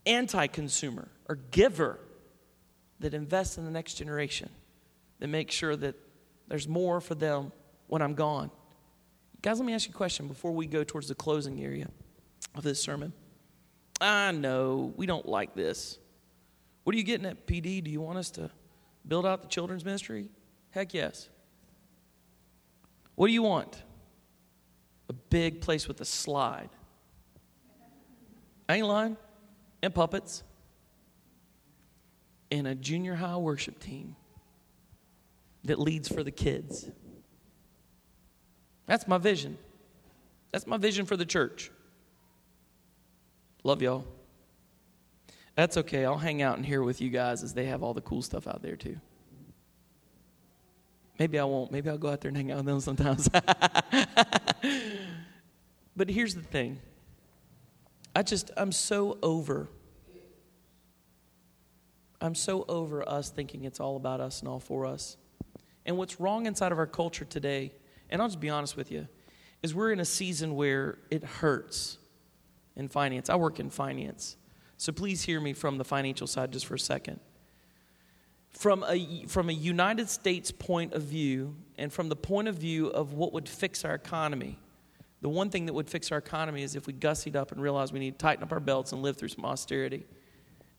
[0.05, 1.99] anti consumer or giver
[2.99, 4.49] that invests in the next generation,
[5.19, 5.95] that makes sure that
[6.47, 7.51] there's more for them
[7.87, 8.51] when I'm gone.
[9.41, 11.87] Guys, let me ask you a question before we go towards the closing area
[12.53, 13.13] of this sermon.
[14.01, 15.99] I know we don't like this.
[16.83, 17.83] What are you getting at, PD?
[17.83, 18.49] Do you want us to
[19.07, 20.29] build out the children's ministry?
[20.71, 21.29] Heck yes.
[23.15, 23.83] What do you want?
[25.09, 26.69] A big place with a slide.
[28.67, 29.17] I ain't lying.
[29.83, 30.43] And puppets.
[32.49, 34.15] And a junior high worship team
[35.65, 36.89] that leads for the kids.
[38.87, 39.57] That's my vision.
[40.51, 41.71] That's my vision for the church.
[43.63, 44.05] Love y'all.
[45.55, 46.05] That's okay.
[46.05, 48.47] I'll hang out in here with you guys as they have all the cool stuff
[48.47, 48.97] out there too.
[51.19, 51.71] Maybe I won't.
[51.71, 53.29] Maybe I'll go out there and hang out with them sometimes.
[55.95, 56.79] but here's the thing
[58.15, 59.69] I just, I'm so over.
[62.19, 65.17] I'm so over us thinking it's all about us and all for us.
[65.85, 67.71] And what's wrong inside of our culture today,
[68.09, 69.07] and I'll just be honest with you,
[69.61, 71.97] is we're in a season where it hurts
[72.75, 73.29] in finance.
[73.29, 74.37] I work in finance.
[74.77, 77.19] So please hear me from the financial side just for a second.
[78.49, 82.87] From a, from a United States point of view, and from the point of view
[82.87, 84.57] of what would fix our economy,
[85.21, 87.93] the one thing that would fix our economy is if we gussied up and realized
[87.93, 90.05] we need to tighten up our belts and live through some austerity.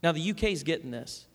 [0.02, 1.26] Now, the UK is getting this,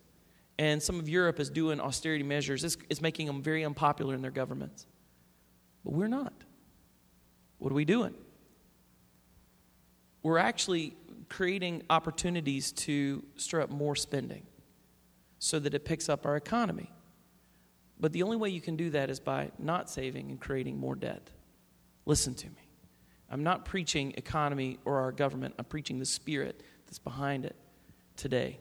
[0.60, 2.64] and some of Europe is doing austerity measures.
[2.64, 4.86] It's, it's making them very unpopular in their governments.
[5.86, 6.34] But we're not.
[7.60, 8.14] What are we doing?
[10.28, 10.94] We're actually
[11.30, 14.46] creating opportunities to stir up more spending
[15.40, 16.92] so that it picks up our economy.
[17.98, 20.96] But the only way you can do that is by not saving and creating more
[20.96, 21.32] debt.
[22.06, 22.70] Listen to me.
[23.30, 27.56] I'm not preaching economy or our government, I'm preaching the spirit that's behind it
[28.18, 28.60] today.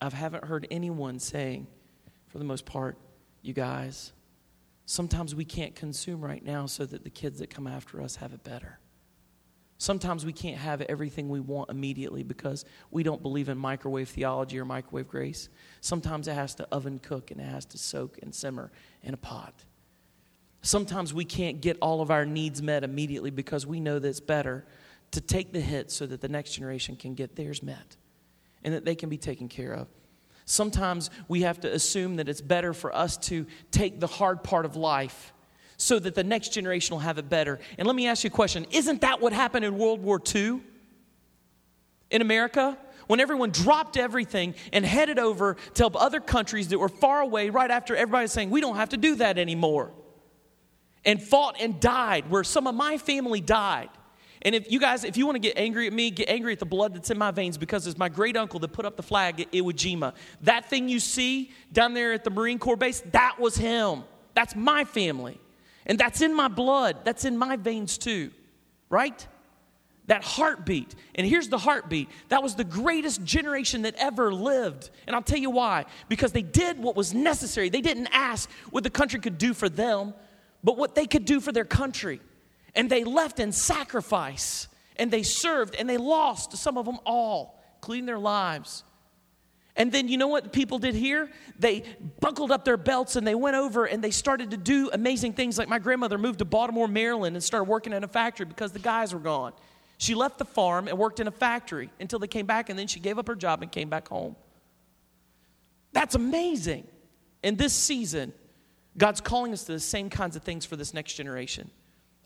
[0.00, 1.66] I haven't heard anyone saying,
[2.28, 2.96] for the most part,
[3.42, 4.14] you guys,
[4.86, 8.32] sometimes we can't consume right now so that the kids that come after us have
[8.32, 8.78] it better.
[9.84, 14.58] Sometimes we can't have everything we want immediately because we don't believe in microwave theology
[14.58, 15.50] or microwave grace.
[15.82, 19.18] Sometimes it has to oven cook and it has to soak and simmer in a
[19.18, 19.52] pot.
[20.62, 24.20] Sometimes we can't get all of our needs met immediately because we know that it's
[24.20, 24.64] better
[25.10, 27.98] to take the hit so that the next generation can get theirs met
[28.62, 29.86] and that they can be taken care of.
[30.46, 34.64] Sometimes we have to assume that it's better for us to take the hard part
[34.64, 35.33] of life
[35.76, 37.58] so that the next generation will have it better.
[37.78, 40.60] And let me ask you a question Isn't that what happened in World War II
[42.10, 42.78] in America?
[43.06, 47.50] When everyone dropped everything and headed over to help other countries that were far away
[47.50, 49.92] right after everybody was saying, We don't have to do that anymore.
[51.04, 53.90] And fought and died, where some of my family died.
[54.40, 56.58] And if you guys, if you want to get angry at me, get angry at
[56.58, 59.02] the blood that's in my veins because it's my great uncle that put up the
[59.02, 60.14] flag at Iwo Jima.
[60.42, 64.04] That thing you see down there at the Marine Corps base, that was him.
[64.34, 65.40] That's my family.
[65.86, 68.30] And that's in my blood, that's in my veins too,
[68.88, 69.26] right?
[70.06, 70.94] That heartbeat.
[71.14, 74.90] And here's the heartbeat that was the greatest generation that ever lived.
[75.06, 75.86] And I'll tell you why.
[76.08, 77.68] Because they did what was necessary.
[77.68, 80.14] They didn't ask what the country could do for them,
[80.62, 82.20] but what they could do for their country.
[82.74, 87.62] And they left in sacrifice and they served and they lost, some of them all,
[87.76, 88.84] including their lives.
[89.76, 91.30] And then you know what people did here?
[91.58, 91.82] They
[92.20, 95.58] buckled up their belts and they went over and they started to do amazing things.
[95.58, 98.78] Like my grandmother moved to Baltimore, Maryland and started working in a factory because the
[98.78, 99.52] guys were gone.
[99.98, 102.86] She left the farm and worked in a factory until they came back and then
[102.86, 104.36] she gave up her job and came back home.
[105.92, 106.86] That's amazing.
[107.42, 108.32] In this season,
[108.96, 111.70] God's calling us to the same kinds of things for this next generation.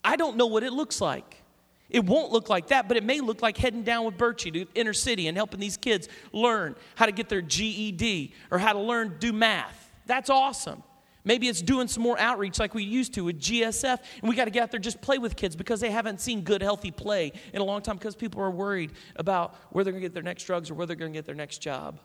[0.04, 1.42] I don't know what it looks like.
[1.90, 4.66] It won't look like that, but it may look like heading down with Birchie to
[4.74, 8.78] inner city and helping these kids learn how to get their GED or how to
[8.78, 9.90] learn do math.
[10.06, 10.82] That's awesome.
[11.24, 14.46] Maybe it's doing some more outreach like we used to with GSF, and we got
[14.46, 17.32] to get out there just play with kids because they haven't seen good, healthy play
[17.52, 20.22] in a long time because people are worried about where they're going to get their
[20.22, 22.00] next drugs or where they're going to get their next job.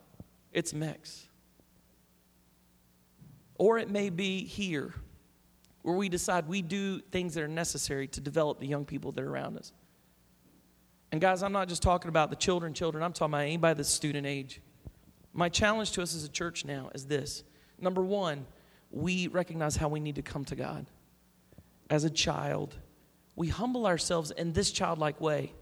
[0.52, 1.28] It's a mix.
[3.56, 4.94] Or it may be here
[5.84, 9.24] where we decide we do things that are necessary to develop the young people that
[9.24, 9.72] are around us.
[11.12, 13.90] And guys, I'm not just talking about the children, children, I'm talking about anybody that's
[13.90, 14.62] student age.
[15.34, 17.44] My challenge to us as a church now is this.
[17.80, 18.48] Number one,
[18.90, 20.88] we recognize how we need to come to God.
[21.90, 22.76] As a child,
[23.36, 25.54] we humble ourselves in this childlike way,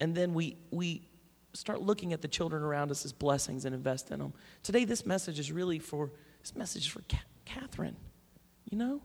[0.00, 1.02] and then we, we
[1.52, 4.32] start looking at the children around us as blessings and invest in them.
[4.62, 7.02] Today, this message is really for this message is for
[7.44, 7.96] Catherine,
[8.70, 9.02] you know?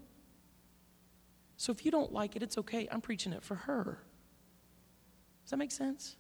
[1.57, 2.87] So if you don't like it, it's okay.
[2.91, 3.99] I'm preaching it for her.
[5.43, 6.15] Does that make sense?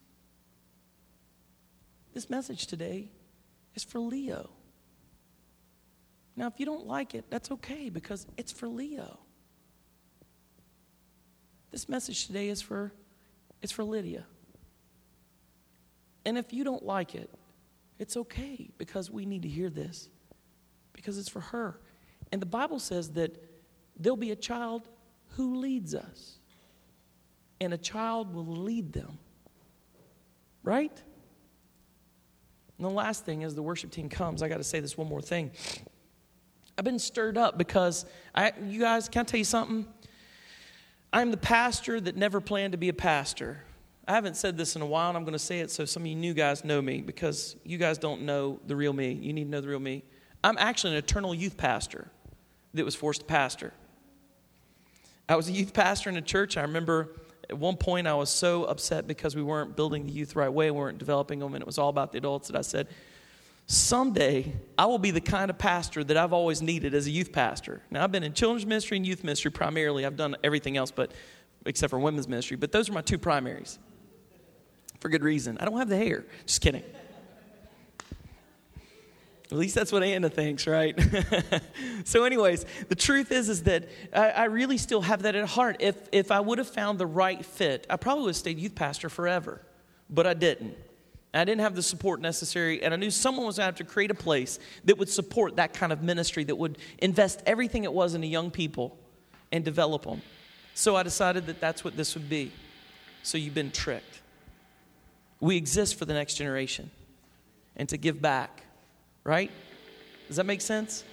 [2.13, 3.11] This message today
[3.75, 4.51] is for Leo.
[6.35, 9.19] Now, if you don't like it, that's okay because it's for Leo.
[11.71, 12.91] This message today is for
[13.61, 14.25] it's for Lydia.
[16.25, 17.29] And if you don't like it,
[17.97, 20.09] it's okay because we need to hear this
[20.91, 21.79] because it's for her.
[22.31, 23.41] And the Bible says that
[23.97, 24.87] there'll be a child
[25.35, 26.37] who leads us.
[27.59, 29.17] And a child will lead them.
[30.63, 31.01] Right?
[32.77, 35.07] And the last thing, as the worship team comes, I got to say this one
[35.07, 35.51] more thing.
[36.77, 39.85] I've been stirred up because I, you guys, can I tell you something?
[41.11, 43.59] I'm the pastor that never planned to be a pastor.
[44.07, 46.03] I haven't said this in a while, and I'm going to say it so some
[46.03, 49.13] of you new guys know me because you guys don't know the real me.
[49.13, 50.03] You need to know the real me.
[50.43, 52.09] I'm actually an eternal youth pastor
[52.73, 53.71] that was forced to pastor.
[55.27, 56.57] I was a youth pastor in a church.
[56.57, 57.15] I remember
[57.49, 60.71] at one point I was so upset because we weren't building the youth right way,
[60.71, 62.87] we weren't developing them, and it was all about the adults that I said,
[63.65, 67.31] Someday I will be the kind of pastor that I've always needed as a youth
[67.31, 67.81] pastor.
[67.89, 70.05] Now I've been in children's ministry and youth ministry primarily.
[70.05, 71.11] I've done everything else but
[71.65, 73.79] except for women's ministry, but those are my two primaries.
[74.99, 75.57] For good reason.
[75.59, 76.25] I don't have the hair.
[76.45, 76.83] Just kidding.
[79.53, 80.99] At least that's what Anna thinks, right?
[82.05, 85.77] so, anyways, the truth is, is that I, I, really still have that at heart.
[85.79, 88.73] If if I would have found the right fit, I probably would have stayed youth
[88.73, 89.61] pastor forever,
[90.09, 90.75] but I didn't.
[91.35, 93.93] I didn't have the support necessary, and I knew someone was going to have to
[93.93, 97.93] create a place that would support that kind of ministry, that would invest everything it
[97.93, 98.97] was into young people
[99.51, 100.23] and develop them.
[100.73, 102.51] So I decided that that's what this would be.
[103.21, 104.21] So you've been tricked.
[105.39, 106.89] We exist for the next generation
[107.75, 108.63] and to give back
[109.23, 109.51] right?
[110.27, 111.03] Does that make sense?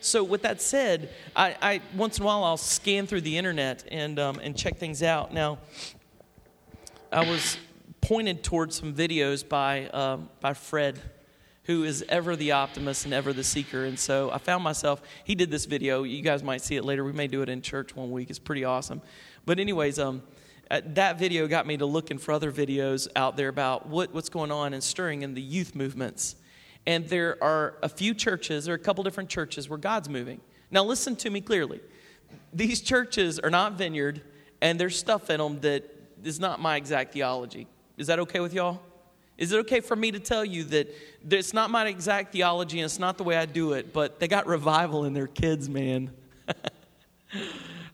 [0.00, 3.84] So, with that said, I, I once in a while I'll scan through the internet
[3.90, 5.32] and um, and check things out.
[5.34, 5.58] Now,
[7.12, 7.58] I was
[8.00, 10.98] pointed towards some videos by um, by Fred,
[11.64, 13.84] who is ever the optimist and ever the seeker.
[13.84, 15.02] And so I found myself.
[15.24, 16.02] He did this video.
[16.02, 17.04] You guys might see it later.
[17.04, 18.30] We may do it in church one week.
[18.30, 19.02] It's pretty awesome.
[19.44, 20.22] But anyways, um,
[20.70, 24.30] uh, that video got me to looking for other videos out there about what, what's
[24.30, 26.36] going on and stirring in the youth movements
[26.86, 30.40] and there are a few churches, or a couple different churches where God's moving.
[30.70, 31.80] Now, listen to me clearly.
[32.52, 34.22] These churches are not vineyard,
[34.60, 35.84] and there's stuff in them that
[36.24, 37.66] is not my exact theology.
[37.96, 38.80] Is that okay with y'all?
[39.36, 40.94] Is it okay for me to tell you that
[41.30, 44.28] it's not my exact theology and it's not the way I do it, but they
[44.28, 46.10] got revival in their kids, man?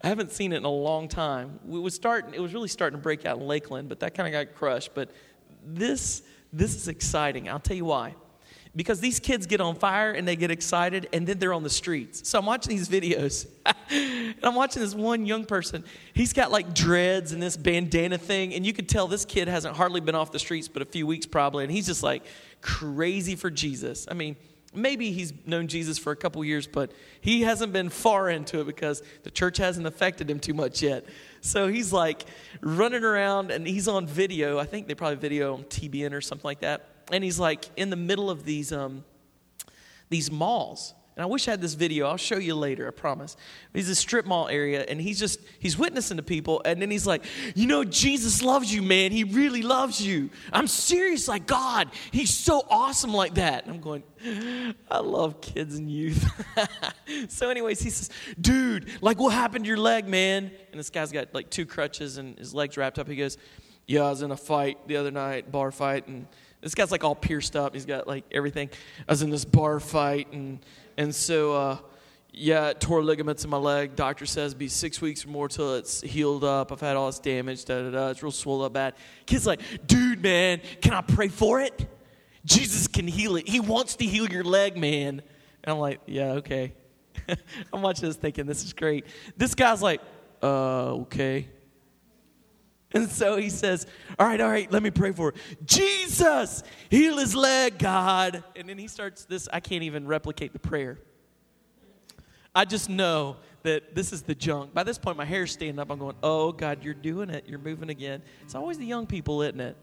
[0.03, 1.61] I haven't seen it in a long time.
[1.65, 4.27] It was starting, it was really starting to break out in Lakeland, but that kind
[4.27, 4.91] of got crushed.
[4.93, 5.11] But
[5.65, 6.23] this,
[6.53, 7.49] this is exciting.
[7.49, 8.15] I'll tell you why
[8.77, 11.71] because these kids get on fire and they get excited and then they're on the
[11.71, 12.29] streets.
[12.29, 13.49] So I'm watching these videos
[13.91, 15.83] and I'm watching this one young person.
[16.13, 19.77] He's got like dreads and this bandana thing, and you can tell this kid hasn't
[19.77, 22.23] hardly been off the streets but a few weeks probably, and he's just like
[22.61, 24.07] crazy for Jesus.
[24.11, 24.37] I mean,
[24.75, 26.93] maybe he's known Jesus for a couple years, but
[27.23, 31.07] he hasn't been far into it because the church hasn't affected him too much yet.
[31.41, 32.27] So he's like
[32.61, 34.59] running around and he's on video.
[34.59, 37.91] I think they probably video on TBN or something like that and he's like in
[37.91, 39.05] the middle of these um,
[40.09, 42.07] these malls And I wish I had this video.
[42.07, 43.39] I'll show you later, I promise.
[43.73, 47.07] He's a strip mall area and he's just he's witnessing to people and then he's
[47.07, 49.13] like, "You know Jesus loves you, man.
[49.13, 50.31] He really loves you.
[50.53, 51.91] I'm serious like God.
[52.11, 54.03] He's so awesome like that." And I'm going,
[54.91, 56.23] "I love kids and youth."
[57.29, 61.13] so anyways, he says, "Dude, like what happened to your leg, man?" And this guy's
[61.13, 63.09] got like two crutches and his legs wrapped up.
[63.09, 63.39] He goes,
[63.87, 66.27] "Yeah, I was in a fight the other night, bar fight and
[66.61, 67.75] this guy's like all pierced up.
[67.75, 68.71] He's got like everything.
[69.09, 70.59] I was in this bar fight and
[70.97, 71.79] and so, uh,
[72.33, 73.97] yeah, tore ligaments in my leg.
[73.97, 76.73] Doctor says be six weeks or more till it's healed up.
[76.73, 77.65] I've had all this damage.
[77.65, 78.09] Da da da.
[78.09, 78.95] It's real swollen up bad.
[79.27, 81.89] Kid's like, dude, man, can I pray for it?
[82.45, 83.49] Jesus can heal it.
[83.49, 85.23] He wants to heal your leg, man.
[85.65, 86.75] And I'm like, yeah, okay.
[87.73, 89.07] I'm watching this thinking this is great.
[89.37, 90.01] This guy's like,
[90.43, 91.49] uh, okay.
[92.93, 93.87] And so he says,
[94.19, 95.37] All right, all right, let me pray for it.
[95.67, 98.45] Jesus, heal his leg, God.
[98.55, 99.49] And then he starts this.
[99.53, 100.99] I can't even replicate the prayer.
[102.55, 104.73] I just know that this is the junk.
[104.73, 105.91] By this point, my hair's standing up.
[105.91, 107.45] I'm going, Oh, God, you're doing it.
[107.47, 108.23] You're moving again.
[108.45, 109.77] It's always the young people, isn't it?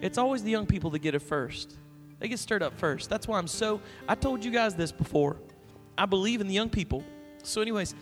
[0.00, 1.76] It's always the young people that get it first.
[2.18, 3.10] They get stirred up first.
[3.10, 3.80] That's why I'm so.
[4.08, 5.36] I told you guys this before.
[5.98, 7.04] I believe in the young people.
[7.42, 7.94] So, anyways,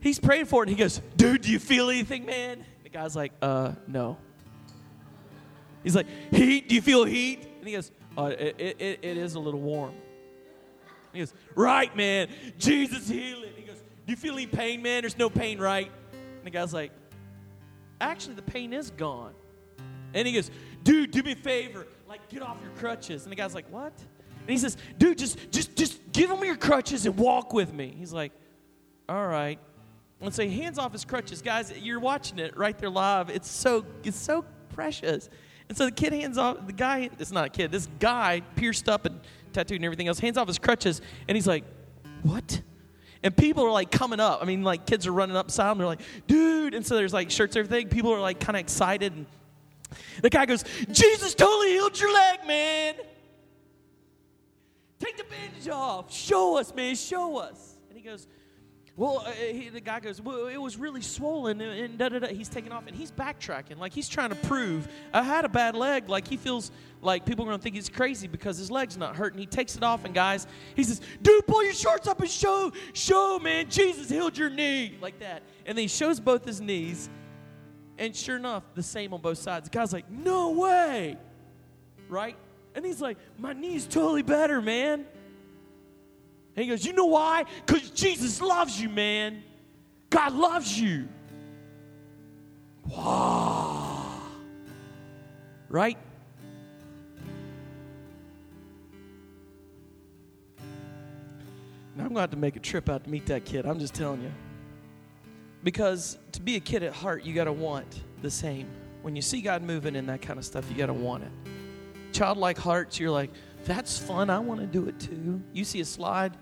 [0.00, 0.68] he's praying for it.
[0.68, 2.64] And he goes, Dude, do you feel anything, man?
[2.88, 4.16] The guy's like, uh, no.
[5.82, 6.70] He's like, heat?
[6.70, 7.46] Do you feel heat?
[7.58, 9.92] And he goes, uh, it, it, it is a little warm.
[11.12, 12.28] He goes, right, man.
[12.56, 13.50] Jesus healing.
[13.56, 15.02] He goes, do you feel any pain, man?
[15.02, 15.90] There's no pain, right?
[16.12, 16.90] And the guy's like,
[18.00, 19.34] actually, the pain is gone.
[20.14, 20.50] And he goes,
[20.82, 21.86] dude, do me a favor.
[22.08, 23.24] Like, get off your crutches.
[23.24, 23.92] And the guy's like, what?
[24.40, 27.94] And he says, dude, just, just, just give him your crutches and walk with me.
[27.98, 28.32] He's like,
[29.10, 29.58] all right
[30.20, 31.42] and say, hands off his crutches.
[31.42, 33.30] Guys, you're watching it right there live.
[33.30, 35.28] It's so it's so precious.
[35.68, 38.88] And so the kid hands off the guy, it's not a kid, this guy pierced
[38.88, 39.20] up and
[39.52, 41.64] tattooed and everything else, hands off his crutches, and he's like,
[42.22, 42.62] What?
[43.22, 44.40] And people are like coming up.
[44.42, 45.78] I mean, like kids are running up beside him.
[45.78, 46.74] They're like, dude.
[46.74, 47.88] And so there's like shirts, everything.
[47.88, 49.12] People are like kind of excited.
[49.12, 49.26] And
[50.22, 52.94] the guy goes, Jesus totally healed your leg, man.
[55.00, 56.12] Take the bandage off.
[56.12, 56.94] Show us, man.
[56.94, 57.76] Show us.
[57.88, 58.26] And he goes,
[58.98, 62.18] well, uh, he, the guy goes, well, it was really swollen, and, and da da
[62.18, 62.26] da.
[62.26, 65.76] He's taking off, and he's backtracking, like he's trying to prove I had a bad
[65.76, 66.08] leg.
[66.08, 69.38] Like he feels like people are gonna think he's crazy because his leg's not hurting.
[69.38, 72.72] He takes it off, and guys, he says, "Dude, pull your shorts up and show,
[72.92, 75.44] show, man, Jesus healed your knee," like that.
[75.64, 77.08] And then he shows both his knees,
[77.98, 79.68] and sure enough, the same on both sides.
[79.70, 81.16] The guy's like, "No way,"
[82.08, 82.36] right?
[82.74, 85.06] And he's like, "My knee's totally better, man."
[86.58, 87.44] And he goes, You know why?
[87.64, 89.44] Because Jesus loves you, man.
[90.10, 91.06] God loves you.
[92.84, 94.20] Wow.
[95.68, 95.96] Right?
[101.94, 103.64] Now I'm going to have to make a trip out to meet that kid.
[103.64, 104.32] I'm just telling you.
[105.62, 108.66] Because to be a kid at heart, you got to want the same.
[109.02, 111.30] When you see God moving in that kind of stuff, you got to want it.
[112.10, 113.30] Childlike hearts, you're like,
[113.68, 114.30] that's fun.
[114.30, 115.40] I want to do it too.
[115.52, 116.36] You see a slide.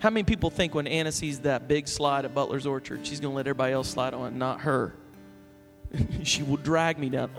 [0.00, 3.32] How many people think when Anna sees that big slide at Butler's Orchard, she's going
[3.32, 4.94] to let everybody else slide on, it, not her?
[6.22, 7.30] she will drag me down.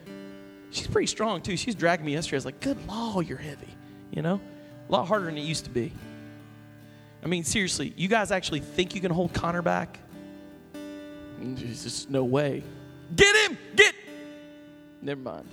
[0.70, 1.56] she's pretty strong too.
[1.56, 2.36] She's dragging me yesterday.
[2.36, 3.74] I was like, good lord, you're heavy.
[4.10, 4.40] You know?
[4.88, 5.90] A lot harder than it used to be.
[7.22, 9.98] I mean, seriously, you guys actually think you can hold Connor back?
[11.40, 12.62] There's just no way.
[13.16, 13.58] Get him!
[13.74, 13.94] Get!
[15.00, 15.48] Never mind.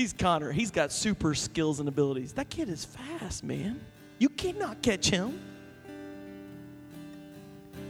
[0.00, 0.50] He's Connor.
[0.50, 2.32] He's got super skills and abilities.
[2.32, 3.78] That kid is fast, man.
[4.18, 5.38] You cannot catch him.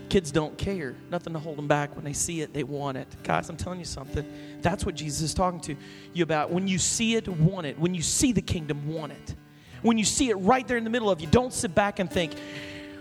[0.08, 0.96] Kids don't care.
[1.08, 1.94] Nothing to hold them back.
[1.94, 3.06] When they see it, they want it.
[3.22, 4.26] Guys, I'm telling you something.
[4.60, 5.76] That's what Jesus is talking to
[6.12, 6.50] you about.
[6.50, 7.78] When you see it, want it.
[7.78, 9.36] When you see the kingdom, want it.
[9.82, 12.10] When you see it right there in the middle of you, don't sit back and
[12.10, 12.32] think,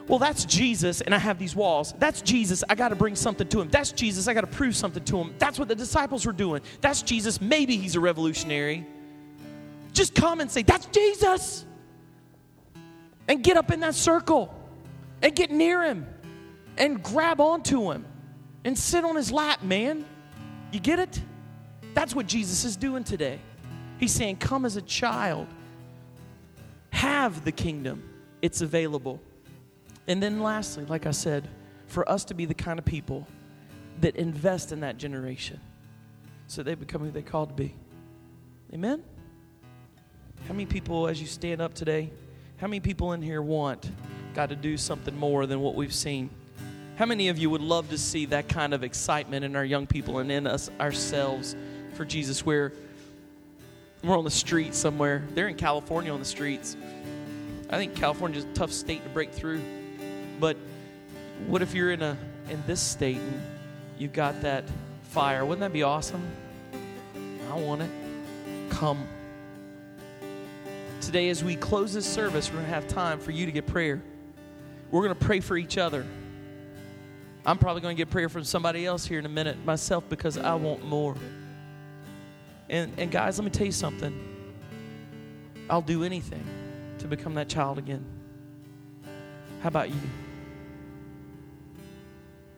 [0.08, 1.96] well, that's Jesus, and I have these walls.
[1.98, 3.70] That's Jesus, I got to bring something to him.
[3.70, 5.34] That's Jesus, I got to prove something to him.
[5.40, 6.62] That's what the disciples were doing.
[6.80, 8.86] That's Jesus, maybe he's a revolutionary.
[10.00, 11.66] Just come and say, That's Jesus.
[13.28, 14.56] And get up in that circle
[15.22, 16.08] and get near him
[16.78, 18.06] and grab onto him
[18.64, 20.06] and sit on his lap, man.
[20.72, 21.22] You get it?
[21.96, 23.42] That's what Jesus is doing today.
[24.00, 25.48] He's saying, Come as a child,
[26.92, 28.10] have the kingdom,
[28.42, 29.20] it's available.
[30.08, 31.46] And then, lastly, like I said,
[31.88, 33.28] for us to be the kind of people
[34.00, 35.60] that invest in that generation
[36.48, 37.76] so they become who they called to be.
[38.74, 39.04] Amen?
[40.48, 42.10] How many people, as you stand up today,
[42.58, 43.90] how many people in here want
[44.34, 46.30] God to do something more than what we've seen?
[46.98, 49.88] How many of you would love to see that kind of excitement in our young
[49.88, 51.56] people and in us ourselves
[51.94, 52.74] for Jesus, where
[54.04, 55.24] we're on the street somewhere.
[55.34, 56.78] They're in California on the streets.
[57.70, 59.62] I think California's a tough state to break through.
[60.40, 60.58] But
[61.48, 62.18] what if you're in a
[62.50, 63.42] in this state and
[63.98, 64.64] you got that
[65.04, 65.44] fire?
[65.46, 66.26] Wouldn't that be awesome?
[67.52, 67.90] I want it.
[68.70, 69.06] Come.
[71.02, 73.66] Today, as we close this service, we're going to have time for you to get
[73.66, 74.02] prayer.
[74.92, 76.06] We're going to pray for each other.
[77.46, 80.38] I'm probably going to get prayer from somebody else here in a minute myself because
[80.38, 81.16] I want more.
[82.70, 84.14] And, and guys, let me tell you something.
[85.70, 86.44] I'll do anything
[87.00, 88.06] to become that child again.
[89.62, 90.02] How about you?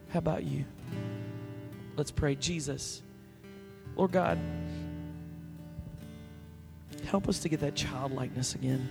[0.10, 0.66] How about you?
[1.96, 2.36] Let's pray.
[2.36, 3.02] Jesus,
[3.96, 4.40] Lord God,
[7.12, 8.88] help us to get that childlikeness again.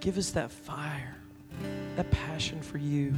[0.00, 1.16] Give us that fire,
[1.96, 3.14] that passion for you.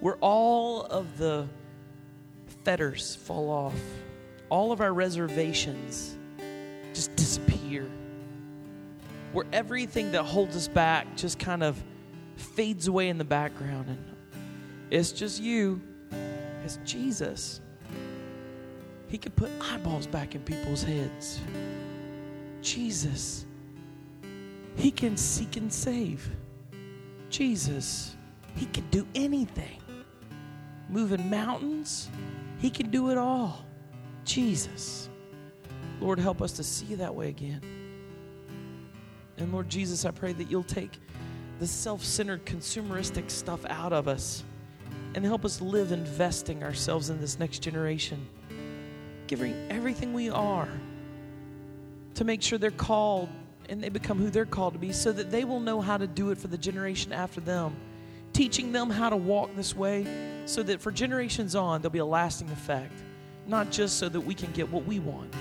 [0.00, 1.48] Where all of the
[2.64, 3.80] fetters fall off,
[4.50, 6.18] all of our reservations
[6.92, 7.88] just disappear.
[9.32, 11.82] Where everything that holds us back just kind of
[12.36, 14.04] fades away in the background and
[14.90, 15.80] it's just you,
[16.62, 17.62] it's Jesus.
[19.08, 21.40] He could put eyeballs back in people's heads.
[22.60, 23.46] Jesus.
[24.76, 26.28] He can seek and save.
[27.30, 28.16] Jesus.
[28.56, 29.80] He can do anything.
[30.88, 32.08] Moving mountains,
[32.58, 33.64] He can do it all.
[34.24, 35.08] Jesus.
[36.00, 37.60] Lord, help us to see that way again.
[39.38, 40.98] And Lord Jesus, I pray that you'll take
[41.58, 44.44] the self centered, consumeristic stuff out of us
[45.14, 48.28] and help us live investing ourselves in this next generation,
[49.26, 50.68] giving everything we are
[52.14, 53.28] to make sure they're called
[53.68, 56.06] and they become who they're called to be so that they will know how to
[56.06, 57.76] do it for the generation after them.
[58.32, 60.06] Teaching them how to walk this way
[60.46, 62.92] so that for generations on, there'll be a lasting effect,
[63.46, 65.32] not just so that we can get what we want.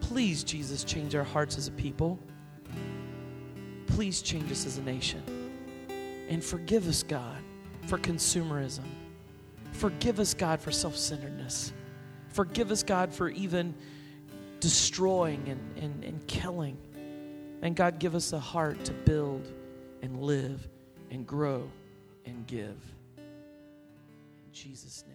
[0.00, 2.18] Please, Jesus, change our hearts as a people.
[3.86, 5.22] Please change us as a nation.
[6.28, 7.38] And forgive us, God,
[7.86, 8.84] for consumerism.
[9.72, 11.72] Forgive us, God, for self centeredness.
[12.34, 13.74] Forgive us, God, for even
[14.58, 16.76] destroying and, and, and killing.
[17.62, 19.50] And God, give us a heart to build
[20.02, 20.68] and live
[21.12, 21.70] and grow
[22.26, 22.76] and give.
[23.16, 25.13] In Jesus' name.